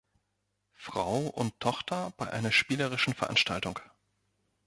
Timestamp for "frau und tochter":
0.73-2.11